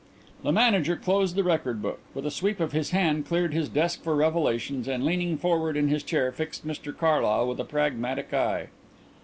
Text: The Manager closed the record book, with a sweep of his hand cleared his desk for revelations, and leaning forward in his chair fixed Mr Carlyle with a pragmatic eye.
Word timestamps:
The 0.41 0.51
Manager 0.51 0.95
closed 0.95 1.35
the 1.35 1.43
record 1.43 1.79
book, 1.79 1.99
with 2.15 2.25
a 2.25 2.31
sweep 2.31 2.59
of 2.59 2.71
his 2.71 2.89
hand 2.89 3.27
cleared 3.27 3.53
his 3.53 3.69
desk 3.69 4.01
for 4.01 4.15
revelations, 4.15 4.87
and 4.87 5.05
leaning 5.05 5.37
forward 5.37 5.77
in 5.77 5.89
his 5.89 6.01
chair 6.01 6.31
fixed 6.31 6.65
Mr 6.65 6.91
Carlyle 6.97 7.47
with 7.47 7.59
a 7.59 7.65
pragmatic 7.65 8.33
eye. 8.33 8.69